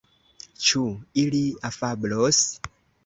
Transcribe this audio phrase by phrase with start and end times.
[0.69, 0.81] Ĉu
[1.25, 2.41] ili afablos?